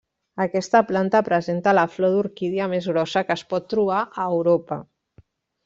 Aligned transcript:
Aquesta 0.43 0.79
planta 0.91 1.21
presenta 1.27 1.73
la 1.79 1.83
flor 1.97 2.15
d'orquídia 2.15 2.69
més 2.73 2.89
grossa 2.95 3.25
que 3.29 3.39
es 3.39 3.45
pot 3.53 3.69
trobar 3.77 4.01
a 4.25 4.27
Europa. 4.33 4.83